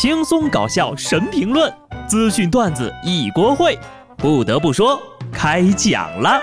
[0.00, 3.76] 轻松搞笑神评论，资讯段子一锅烩。
[4.16, 4.96] 不得不说，
[5.32, 6.40] 开讲了。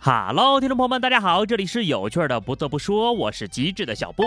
[0.00, 2.40] 哈喽，听众朋友们，大家好，这里是有趣的。
[2.40, 4.22] 不得不说，我是机智的小布。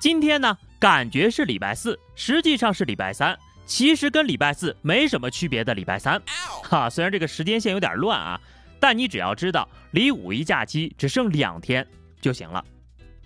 [0.00, 3.38] 今天呢，感觉是礼拜四，实际上是礼拜三。
[3.68, 6.20] 其实跟礼拜四没什么区别的礼拜三，
[6.64, 8.40] 哈，虽然这个时间线有点乱啊，
[8.80, 11.86] 但你只要知道离五一假期只剩两天
[12.18, 12.64] 就行了。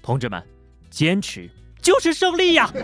[0.02, 0.44] 同志们，
[0.90, 1.48] 坚持
[1.80, 2.68] 就是胜利呀！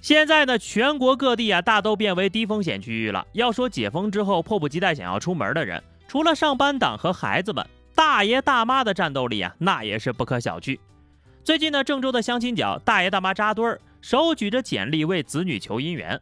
[0.00, 3.26] 现在呢，全国各地啊，大都变为低风险区域了。
[3.32, 10.78] 要说解封之后迫不及待想要出门的人，除了上班党和孩子们，大爷大妈的战斗力啊，那也是不可小觑。
[11.42, 13.80] 最近呢，郑州的相亲角，大爷大妈扎堆儿。
[14.00, 16.20] 手举着简历为子女求姻缘，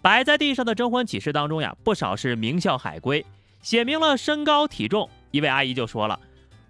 [0.00, 3.24] 摆在地上的征婚启事当中呀，不少是名校海归，
[3.62, 5.08] 写明了身高体重。
[5.30, 6.18] 一位阿姨就说了：“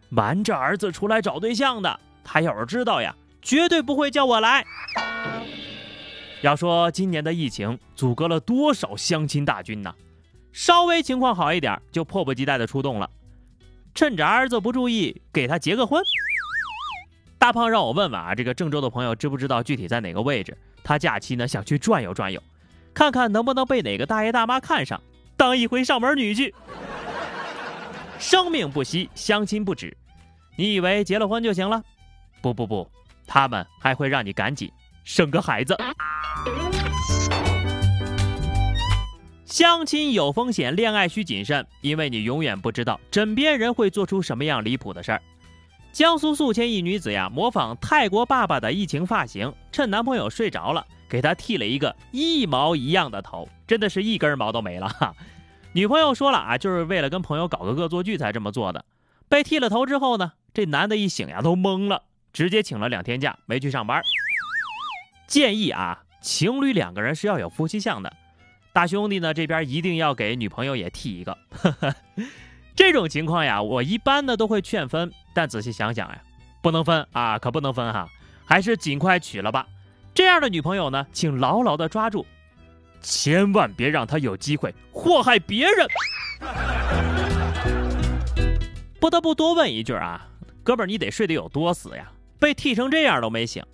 [0.09, 4.65] 瞒着儿子出来找对象的，他要是知道呀，绝对不会叫我来。”
[6.43, 9.95] 要说今年的疫情阻隔了多少相亲大军呢？
[10.53, 13.09] 稍微情况好一点，就迫不及待的出动了，
[13.95, 16.03] 趁着儿子不注意，给他结个婚。
[17.43, 20.57] 大胖让我问问啊，这个郑州的朋友知不知道具体在哪个位置？
[20.85, 22.41] 他假期呢想去转悠转悠，
[22.95, 25.03] 看看能不能被哪个大爷大妈看上，
[25.37, 26.55] 当一回上门女婿。
[28.21, 29.97] 生命不息，相亲不止，
[30.55, 31.83] 你以为结了婚就行了？
[32.41, 32.89] 不不不，
[33.27, 34.71] 他们还会让你赶紧
[35.03, 35.77] 生个孩子。
[39.45, 45.21] 相亲有风险，恋爱需谨慎，因为你永远不知道枕边人会做出什么样离谱的事儿。
[45.93, 54.89] 江苏宿迁一女子呀，模仿泰国爸爸的疫情发型，趁男朋友睡着了，给他剃了一个一毛一样的头，真的是一根毛都没了。
[54.89, 55.15] 哈，
[55.75, 58.87] 女朋友说了啊，就是为了跟朋友搞个恶作剧才这么做的。
[59.29, 64.03] 被剃了头之后呢，这男的一醒呀都懵了，直接请了两天假，没去上班。
[65.27, 68.11] 建议啊，情侣两个人是要有夫妻相的，
[68.73, 71.37] 大兄弟呢这边一定要给女朋友也剃一个。
[72.75, 75.13] 这种情况呀，我一般呢都会劝分。
[75.35, 76.23] 但仔细想想呀，
[76.61, 78.09] 不能分啊，可不能分哈，
[78.45, 79.67] 还是尽快娶了吧。
[80.15, 82.27] 这样的女朋友呢，请牢牢的抓住，
[83.01, 85.89] 千万别让她有机会祸害别人。
[89.01, 90.27] 不得不多问一句啊，
[90.63, 92.11] 哥们儿，你得睡得有多死呀？
[92.39, 93.65] 被剃成这样都没醒，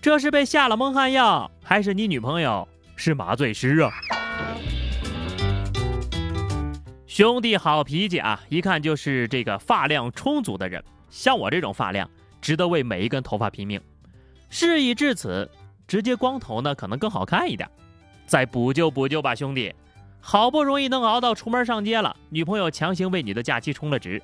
[0.00, 3.90] 这是被下了蒙汗药，还是你女朋友是麻醉师啊？
[7.14, 10.82] 兄弟好脾气啊，一看就是这个发量充足的人。
[11.10, 12.08] 像我这种发量，
[12.40, 13.78] 值得为每一根头发拼命。
[14.48, 15.46] 事已至此，
[15.86, 17.68] 直接光头呢，可能更好看一点。
[18.24, 19.74] 再补救补救吧，兄弟！
[20.22, 24.22] 好不容易能熬到出门上街了，女朋友强行为你的假期充了值。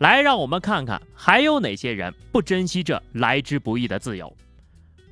[0.00, 4.36] 来，让我们看看还有哪些人不珍惜这来之不易的自由。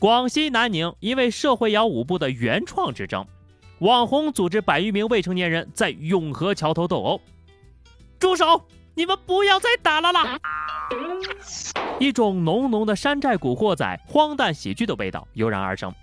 [0.00, 3.24] 广西南宁，因为社会摇舞步的原创之争，
[3.80, 7.20] 网红组织百余名未成年人在永和桥头斗殴。
[8.18, 8.62] 住手！
[8.94, 10.38] 你们不要再打了啦！
[12.00, 15.94] 一种浓浓的山寨古惑仔、荒诞喜剧的味道油然而生。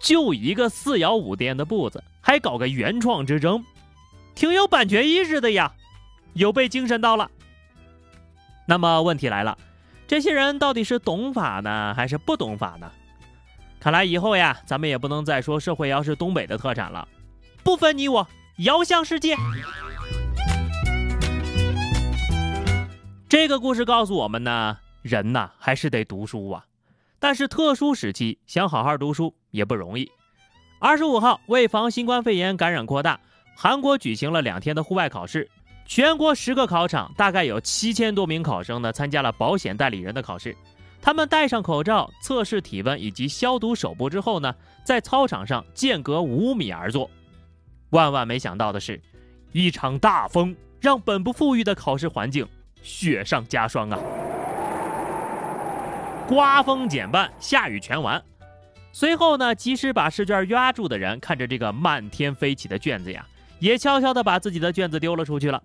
[0.00, 3.64] 就一个四摇五颠的步子，还搞个原创之争，
[4.34, 5.72] 挺有版权意识的呀，
[6.32, 7.30] 有被精神到了。
[8.66, 9.56] 那么问题来了，
[10.08, 12.90] 这些人到底是懂法呢，还是不懂法呢？
[13.80, 17.08] 看来以后呀，咱们也不能再说社会摇是东北的特产了，
[17.64, 19.34] 不分你我，摇向世界。
[23.26, 26.62] 这个故事告诉我们呢，人呐还是得读书啊。
[27.18, 30.10] 但是特殊时期想好好读书也不容易。
[30.78, 33.18] 二十五号，为防新冠肺炎感染扩大，
[33.56, 35.48] 韩国举行了两天的户外考试。
[35.86, 40.54] 全国十个考场，大概有七千多名考生呢参加了保险代理人的考试。
[41.02, 47.10] 他们戴上口罩，测试体温以及消毒手部之后呢，在操场上间隔五米而坐。
[47.90, 49.00] 万万没想到的是，
[49.52, 52.46] 一场大风让本不富裕的考试环境。
[52.82, 53.98] 雪上加霜啊！
[56.26, 58.22] 刮风减半，下雨全完。
[58.92, 63.26] 随后呢，及时把试卷压住的人看着这个漫天飞起的卷子呀，
[63.58, 65.62] 也悄悄的把自己的卷子丢了出去了。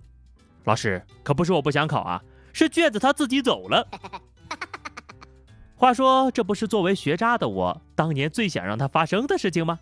[0.65, 2.21] 老师，可不是我不想考啊，
[2.51, 3.87] 是卷子他自己走了。
[5.77, 9.77] 话说，这不是作为学渣的我当年最想让它发生的事情吗？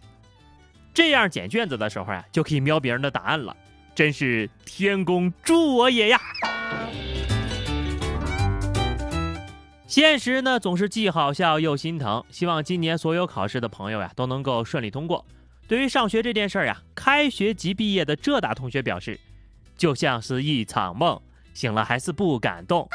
[0.92, 3.56] 这样捡卷子的时候呀，就可以瞄别人的答案了，
[3.94, 6.20] 真是天公助我也呀！
[9.86, 12.24] 现实呢，总是既好笑又心疼。
[12.32, 15.24] 希望今年所有考试的朋友呀，都能够顺利通过。
[15.68, 19.20] 对于上学这件事儿呀，开学即毕业的浙大同学表示，
[19.78, 21.22] 就像是一场梦，
[21.54, 22.90] 醒了还是不敢动。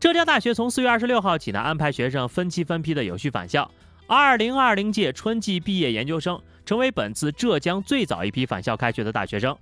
[0.00, 3.68] 浙江大学从四月二十六号起呢，安排学生分期分批的有序返校。
[4.06, 9.56] 二零二零届春季毕业研究生成为本次浙江最早一批返校开学的大学生。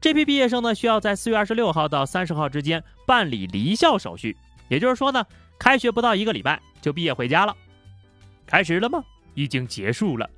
[0.00, 4.34] 这批毕业生呢，需要在四月二十六号到三十号之间办理离校手续。
[4.68, 5.22] 也就是说呢，
[5.58, 7.54] 开学不到一个礼拜就毕业回家了。
[8.46, 9.04] 开始了吗？
[9.34, 10.28] 已经结束了。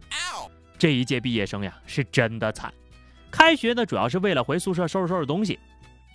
[0.76, 2.74] 这一届毕业生呀，是真的惨。
[3.30, 5.56] 开学呢，主要是为了回宿舍收拾收拾东西。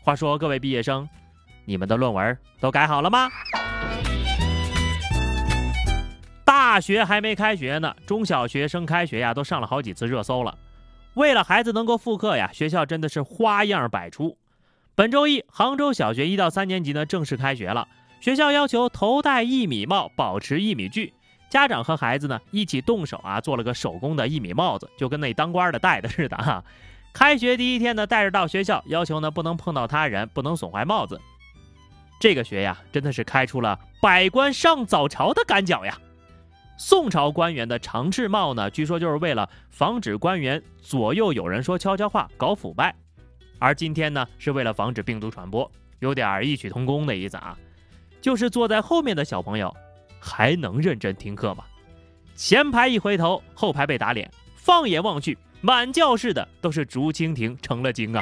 [0.02, 1.08] 话说，各位毕业生，
[1.66, 3.30] 你们的论文都改好了吗？
[6.46, 10.58] 大学还没开学呢，中小学生开学呀，都上了好几次热搜了。
[11.16, 14.38] 为了孩子能够复课呀，学校真的是花样百出。
[14.96, 17.88] 本周一，杭州小学一到三年级呢正式开学了，
[18.20, 21.14] 学校要求头戴一米帽，保持一米距。
[21.50, 26.64] 家长和孩子呢一起动手啊，做了个手工的一米帽子，就跟那当官的戴的似的哈。
[27.14, 31.20] 开学第一天呢，戴着到学校，要求呢不能碰到他人，不能损坏帽子。
[32.22, 36.00] 这个学呀，真的是开出了百官上早朝的赶脚呀。
[36.78, 42.96] 宋朝官员的长翅帽呢，据说就是为了防止官员左右有人说悄悄话搞腐败，
[43.58, 47.58] 而今天呢，是为了防止病毒传播，有点异曲同工的意思啊。
[48.22, 49.76] 就是坐在后面的小朋友
[50.20, 51.64] 还能认真听课吗？
[52.36, 58.22] 前排一回头，后排被打脸，放眼望去，满教室的都是竹蜻蜓成了精啊！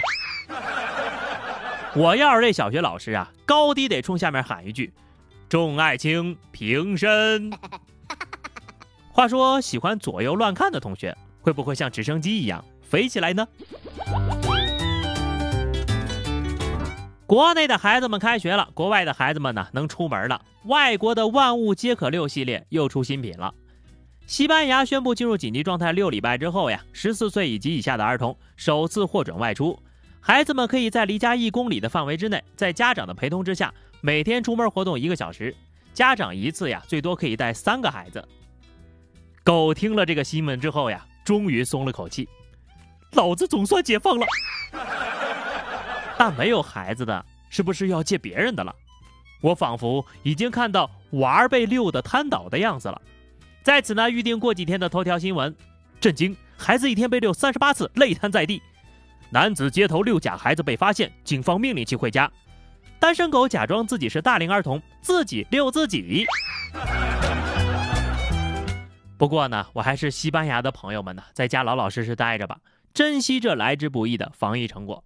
[1.95, 4.94] 我要是这小学老师啊，高低得冲下面喊一句
[5.50, 7.51] ：“众爱卿平身。
[9.12, 13.47] ”话说，喜欢左右乱看的同学，会不会像直升机一样飞起来呢？
[17.25, 20.39] 国内的孩子们开学了，国外的孩子们呢能出门了。
[20.65, 23.53] 外国的万物皆可六系列又出新品了。
[24.27, 29.77] 西班牙宣布进入紧急状态六礼拜之后呀，十四岁以及以下的儿童首次获准外出。
[30.30, 35.56] 孩子们可以在离家一公里的范围之内，在家长的陪同之下，每天出门活动一个小时。
[35.92, 38.24] 家长一次呀，最多可以带三个孩子。
[39.44, 42.30] 狗听了这个新闻之后呀，终于松了口气，
[43.14, 44.28] 老子总算解放了。
[46.16, 48.72] 但没有孩子的，是不是要借别人的了？
[49.42, 53.02] 我仿佛已经看到娃儿被遛得瘫倒的样子了。
[53.64, 55.56] 在此呢，预定过几天的头条新闻：
[56.00, 58.62] 震惊，孩子一天被遛三十八次，累瘫在地；
[59.31, 62.28] 男子街头遛假孩子被发现，警方命令其回家；
[63.00, 66.26] 单身狗假装自己是大龄儿童，自己遛自己。
[69.18, 72.58] 不过呢，我还是西班牙的朋友们呢，在家老老实实待着吧，
[72.92, 75.04] 珍惜这来之不易的防疫成果。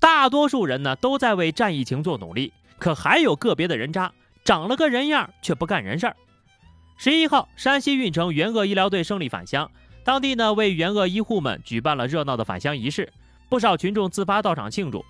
[0.00, 4.12] 大多数人呢都在为战疫情做努力，可还有个别的人渣，
[4.44, 6.16] 长了个人样却不干人事儿。
[6.96, 9.70] 十一号，山西运城援鄂医疗队胜利返乡，
[10.02, 13.12] 当地呢为援鄂医护们举办了热闹的返乡仪式，
[13.54, 15.04] 不少群众自发到场庆祝。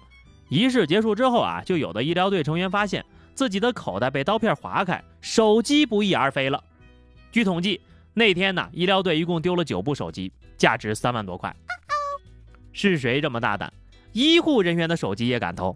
[0.50, 3.02] 仪式结束之后啊，就有的医疗队成员发现
[3.35, 6.62] 自己的口袋被刀片划开，手机不翼而飞了。
[7.32, 7.81] 据统计。
[8.12, 11.56] 那天呢，医疗队一共丢了九部手机，价值三万多块。
[12.75, 13.73] 是谁这么大胆？
[14.12, 15.75] 医护人员的手机也敢偷？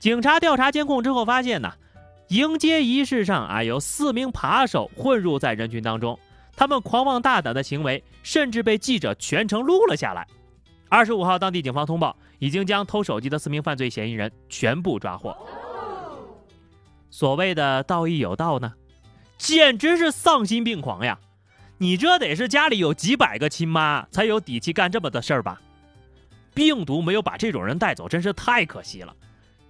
[0.00, 1.72] 警察调查监控之后发现呢，
[2.26, 6.18] 迎接仪式上啊有四名扒手混入在人群当中，
[6.56, 10.26] 他们狂妄大胆的行为甚至被记者全程录了下来。
[10.94, 15.36] 二十五号，当地警方通报，已经将偷手机的四名犯罪嫌疑人全部抓获。
[17.10, 18.74] 所谓的道义有道呢，
[19.36, 21.18] 简直是丧心病狂呀！
[21.78, 25.60] 你这得是家里有几百个亲妈才有底气干这么的事儿吧？
[26.54, 29.16] 病毒没有把这种人带走，真是太可惜了。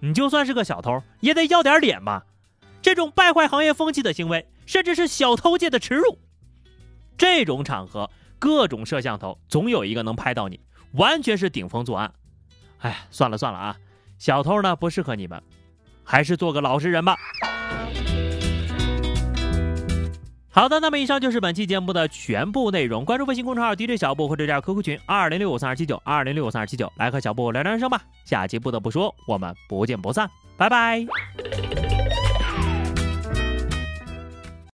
[0.01, 2.23] 你就算是个小偷，也得要点脸吧？
[2.83, 6.19] 这种败坏行业风气的行为，甚至是小偷界的耻辱。
[7.17, 10.59] 这种场合，各种摄像头总有一个能拍到你，
[10.95, 12.11] 完全是顶风作案。
[12.79, 13.75] 哎，算了算了啊，
[14.17, 15.41] 小偷呢不适合你们，
[16.03, 17.15] 还是做个老实人吧。
[20.49, 23.03] 好的，那么以上就是本期节目的全部内容。
[23.03, 28.01] 关注微信公众号 DJ 小布或者加 QQ 群二零六五三二七九二零六五三二七九，来和小布聊聊人生吧。
[28.23, 31.05] 下期不得不说，我们不见不散，拜拜。